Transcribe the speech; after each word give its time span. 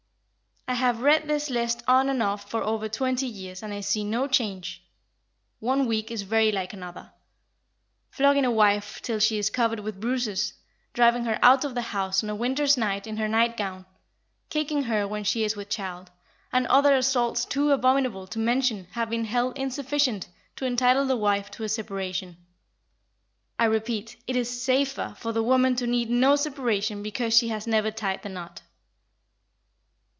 I 0.67 0.75
have 0.75 1.01
read 1.01 1.27
this 1.27 1.49
list 1.49 1.83
on 1.85 2.07
and 2.07 2.23
off 2.23 2.49
for 2.49 2.63
over 2.63 2.87
twenty 2.87 3.25
years 3.27 3.61
and 3.61 3.73
I 3.73 3.81
see 3.81 4.05
no 4.05 4.25
change. 4.25 4.81
One 5.59 5.85
week 5.85 6.09
is 6.09 6.21
very 6.21 6.49
like 6.49 6.71
another. 6.71 7.11
Flogging 8.09 8.45
a 8.45 8.51
wife 8.51 9.01
till 9.01 9.19
she 9.19 9.37
is 9.37 9.49
covered 9.49 9.81
with 9.81 9.99
bruises, 9.99 10.53
driving 10.93 11.25
her 11.25 11.37
out 11.43 11.65
of 11.65 11.75
the 11.75 11.81
house 11.91 12.23
on 12.23 12.29
a 12.29 12.35
winter's 12.35 12.77
night 12.77 13.05
in 13.05 13.17
her 13.17 13.27
nightgown, 13.27 13.85
kicking 14.49 14.83
her 14.83 15.05
when 15.05 15.25
she 15.25 15.43
is 15.43 15.57
with 15.57 15.67
child, 15.69 16.09
and 16.53 16.65
other 16.67 16.95
assaults 16.95 17.43
too 17.43 17.71
abominable 17.73 18.25
to 18.27 18.39
mention 18.39 18.87
have 18.93 19.09
been 19.09 19.25
held 19.25 19.57
insufficient 19.59 20.29
to 20.55 20.65
entitle 20.65 21.05
the 21.05 21.17
wife 21.17 21.51
to 21.51 21.65
a 21.65 21.69
separation. 21.69 22.37
I 23.59 23.65
repeat, 23.65 24.15
it 24.25 24.37
is 24.37 24.63
safer 24.63 25.15
for 25.19 25.33
the 25.33 25.43
woman 25.43 25.75
to 25.75 25.85
need 25.85 26.09
no 26.09 26.37
separation 26.37 27.03
because 27.03 27.37
she 27.37 27.49
has 27.49 27.67
never 27.67 27.91
tied 27.91 28.21
the 28.23 28.29
knot. 28.29 28.61